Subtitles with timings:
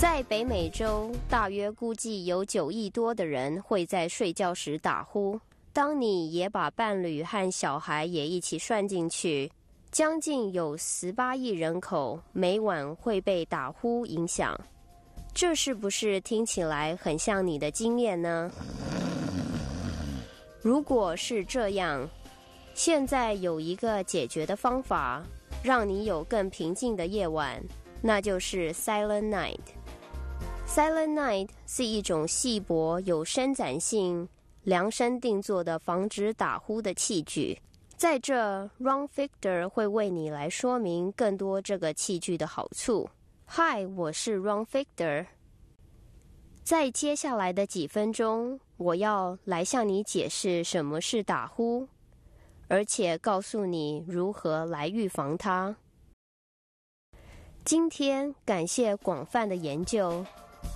[0.00, 5.40] 在北美洲，大约估计有九亿多的人会在睡觉时打呼。
[5.72, 9.50] 当你也把伴侣和小孩也一起算进去，
[9.90, 14.58] 将近有十八亿人口每晚会被打呼影响。
[15.32, 18.50] 这是不是听起来很像你的经验呢？
[20.60, 22.08] 如果是这样，
[22.74, 25.22] 现在有一个解决的方法，
[25.62, 27.60] 让你有更平静的夜晚，
[28.00, 29.58] 那就是 Silent Night。
[30.74, 34.28] Silent Night 是一种细薄、有伸展性、
[34.64, 37.56] 量身定做的防止打呼的器具。
[37.96, 43.08] 在这，Ron Victor 会为你来说明更多这个器具的好处。
[43.50, 45.26] Hi，我是 Ron Victor。
[46.64, 51.86] 在接下来的几分钟，我要来向你解释什么是打呼，
[52.66, 55.76] 而且告诉你如何来预防它。
[57.64, 60.26] 今天，感谢广泛的研究。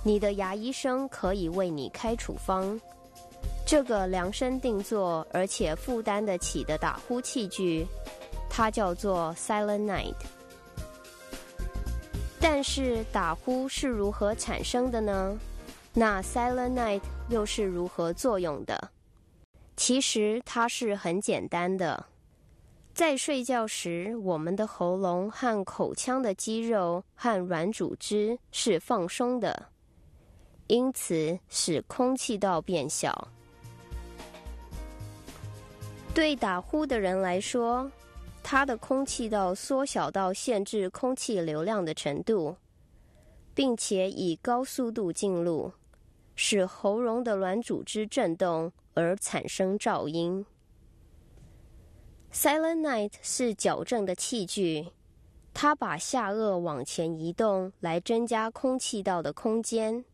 [0.03, 2.79] 你的牙医生可以为你开处方，
[3.65, 7.85] 这个量身定做而且负担得起的打呼器具，
[8.49, 10.15] 它叫做 Silent Night。
[12.39, 15.37] 但是打呼是如何产生的呢？
[15.93, 18.89] 那 Silent Night 又是如何作用的？
[19.75, 22.05] 其实它是很简单的，
[22.93, 29.67] 在睡觉时，我们的喉咙和口腔的肌肉和软组织是放松的。
[30.69, 33.27] 因此，使空气道变小。
[36.13, 37.91] 对打呼的人来说，
[38.43, 42.55] 他的空气道缩小到限制空气流量的程度，
[43.55, 45.71] 并且以高速度进入，
[46.35, 50.45] 使喉咙的软组织震动而产生噪音。
[52.31, 54.85] Silent Night 是矫正的器具，
[55.51, 60.05] 它把下颚往前移动，来增加空气道的空间。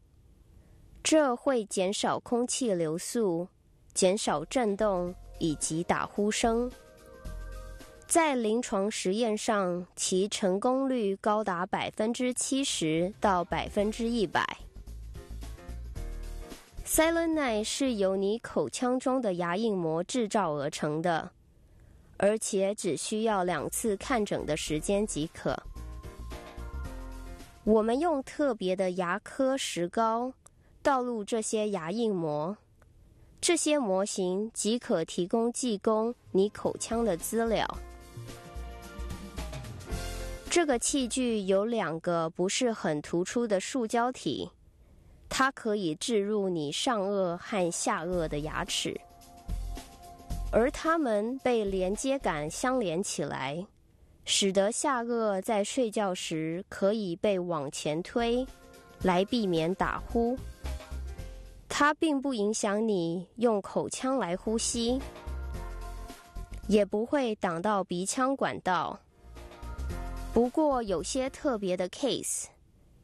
[1.06, 3.48] 这会减少空气流速，
[3.94, 6.70] 减少震动以及打呼声。
[8.08, 14.44] 在临床实验上，其成功率高达百分之七十到百分之一百。
[16.84, 21.30] Silent Night 是由你口腔中的牙印膜制造而成的，
[22.18, 25.56] 而且只需要两次看诊的时间即可。
[27.64, 30.34] 我们用特别的牙科石膏。
[30.86, 32.56] 倒入这些牙印膜，
[33.42, 37.66] 这些模型即可提供技工你口腔的资料。
[40.48, 44.48] 这个器具有两个不是很突出的塑胶体，
[45.28, 48.96] 它可以置入你上颚和下颚的牙齿，
[50.52, 53.66] 而它们被连接杆相连起来，
[54.24, 58.46] 使得下颚在睡觉时可以被往前推，
[59.02, 60.38] 来避免打呼。
[61.78, 64.98] 它并不影响你用口腔来呼吸，
[66.70, 68.98] 也不会挡到鼻腔管道。
[70.34, 72.46] 不过，有些特别的 case，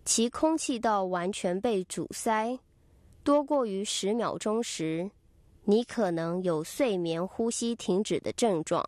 [0.06, 2.58] 其空气道完全被阻塞，
[3.26, 5.12] 多过于十秒钟时，
[5.66, 8.82] 你可能有睡眠呼吸停止的症状。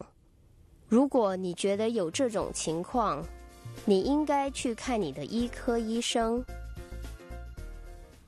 [0.88, 3.22] 如果你觉得有这种情况，
[3.84, 6.42] 你应该去看你的医科医生。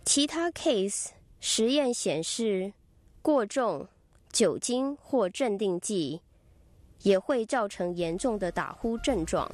[0.03, 1.11] 其他 case。
[1.47, 2.73] 实验显示，
[3.22, 3.88] 过重、
[4.31, 6.19] 酒精或镇定剂
[7.03, 9.47] 也会造成严重的打呼症状。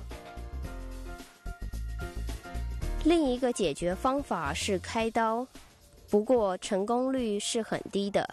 [3.04, 5.46] 另一个解决方法是开刀，
[6.10, 8.26] 不过成功率是很低的，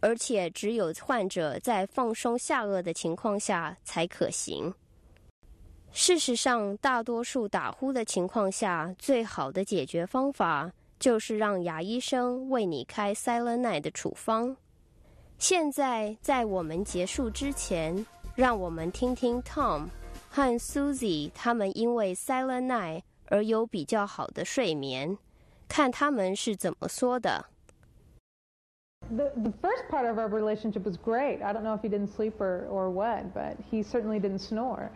[0.00, 4.72] 而且只有患者在放松下颚的情况下才可行。
[5.92, 10.72] 事实上，大多数打呼的情况下，最好的解决方法。
[10.99, 14.55] 就是让牙医生为你开 Silent Night 的处方。
[15.37, 18.05] 现在，在我们结束之前，
[18.35, 19.87] 让我们听听 Tom
[20.29, 25.17] 和 Susie 他们因为 Silent Night 而有比较好的睡眠，
[25.67, 27.45] 看他们是怎么说的。
[29.09, 31.41] The the first part of our relationship was great.
[31.41, 34.89] I don't know if he didn't sleep or or what, but he certainly didn't snore.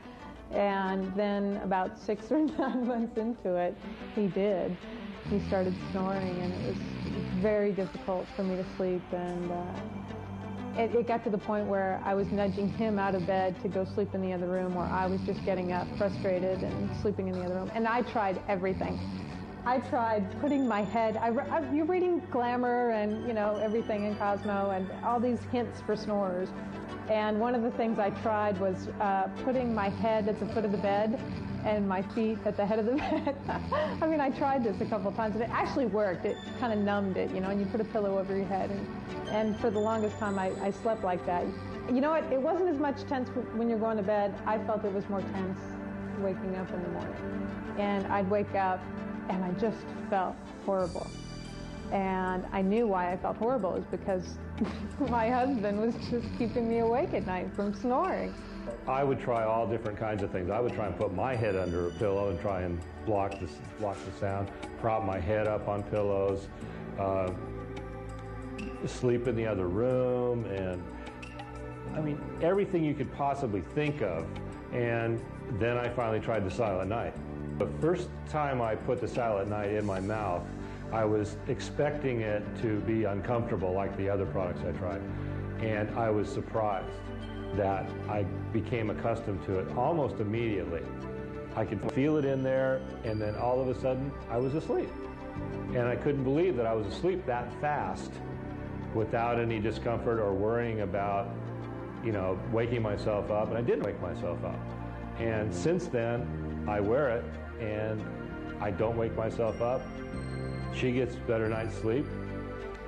[0.53, 3.73] And then about six or nine months into it,
[4.15, 4.77] he did.
[5.28, 6.76] he started snoring, and it was
[7.40, 9.02] very difficult for me to sleep.
[9.12, 13.26] And uh, it, it got to the point where I was nudging him out of
[13.26, 16.62] bed to go sleep in the other room, or I was just getting up frustrated
[16.62, 17.70] and sleeping in the other room.
[17.74, 18.98] And I tried everything.
[19.66, 21.16] I tried putting my head.
[21.16, 25.82] I, I, you're reading Glamour and you know everything in Cosmo and all these hints
[25.82, 26.48] for snorers.
[27.10, 30.64] And one of the things I tried was uh, putting my head at the foot
[30.64, 31.20] of the bed
[31.64, 33.36] and my feet at the head of the bed.
[34.00, 36.24] I mean, I tried this a couple times, and it actually worked.
[36.24, 38.70] It kind of numbed it, you know, and you put a pillow over your head.
[38.70, 41.44] And, and for the longest time, I, I slept like that.
[41.88, 42.24] You know what?
[42.32, 44.34] It wasn't as much tense when you're going to bed.
[44.46, 45.58] I felt it was more tense
[46.18, 47.76] waking up in the morning.
[47.78, 48.80] And I'd wake up,
[49.28, 51.10] and I just felt horrible.
[51.92, 54.38] And I knew why I felt horrible is because
[55.08, 58.34] my husband was just keeping me awake at night from snoring.
[58.86, 60.50] I would try all different kinds of things.
[60.50, 63.48] I would try and put my head under a pillow and try and block the,
[63.78, 64.50] block the sound,
[64.80, 66.48] prop my head up on pillows,
[66.98, 67.30] uh,
[68.86, 70.82] sleep in the other room, and
[71.94, 74.26] I mean, everything you could possibly think of.
[74.72, 75.20] And
[75.58, 77.14] then I finally tried the Silent Night.
[77.58, 80.42] The first time I put the Silent Night in my mouth,
[80.92, 85.02] I was expecting it to be uncomfortable like the other products I tried.
[85.60, 86.88] And I was surprised
[87.56, 90.82] that I became accustomed to it almost immediately.
[91.56, 94.88] I could feel it in there, and then all of a sudden, I was asleep.
[95.68, 98.12] And I couldn't believe that I was asleep that fast
[98.94, 101.28] without any discomfort or worrying about,
[102.04, 103.48] you know, waking myself up.
[103.48, 104.58] And I didn't wake myself up.
[105.18, 107.24] And since then, I wear it,
[107.60, 108.02] and
[108.60, 109.82] I don't wake myself up.
[110.74, 112.06] She gets better night's sleep,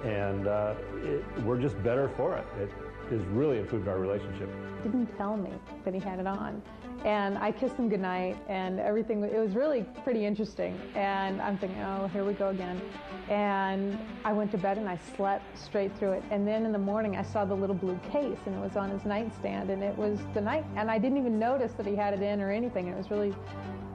[0.05, 2.47] and uh, it, we're just better for it.
[2.61, 2.71] It
[3.11, 4.49] has really improved our relationship.
[4.83, 5.51] Didn't tell me
[5.85, 6.63] that he had it on.
[7.05, 10.81] And I kissed him goodnight, and everything, it was really pretty interesting.
[10.95, 12.81] And I'm thinking, oh, here we go again.
[13.29, 16.23] And I went to bed and I slept straight through it.
[16.31, 18.91] And then in the morning, I saw the little blue case, and it was on
[18.91, 22.15] his nightstand, and it was the night, and I didn't even notice that he had
[22.15, 22.87] it in or anything.
[22.87, 23.35] It was really,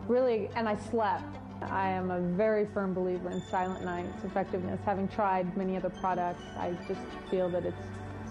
[0.07, 1.37] really, and I slept.
[1.61, 4.79] I am a very firm believer in Silent Night's effectiveness.
[4.85, 7.01] Having tried many other products, I just
[7.31, 7.77] feel that it's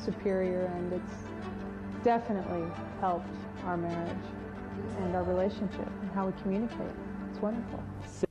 [0.04, 1.16] superior and it's
[2.04, 2.64] definitely
[3.00, 3.26] helped
[3.64, 4.26] our marriage
[5.00, 6.94] and our relationship and how we communicate.
[7.30, 7.80] It's wonderful.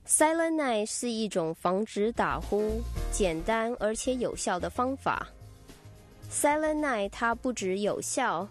[0.06, 2.82] Silent Night 是一种防止打呼、
[3.12, 5.28] 简单而且有效的方法。
[6.30, 8.48] Silent Night 它不只有效。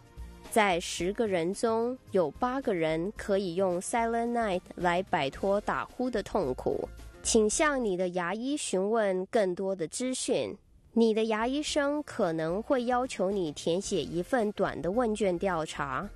[0.50, 6.88] 在十个人中有八个人可以用 Silent Night 来摆脱打呼的痛苦。
[7.24, 10.54] 请向你的牙医询问更多的资讯。
[10.96, 16.08] 你的牙医生可能会要求你填写一份短的问卷调查，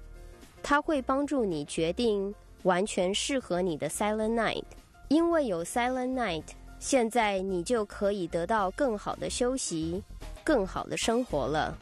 [0.62, 2.32] 他会帮助你决定
[2.62, 4.62] 完全适合你的 Silent Night。
[5.08, 6.44] 因为有 Silent Night，
[6.78, 10.00] 现在你就可以得到更好的休息，
[10.44, 11.76] 更好的生活了。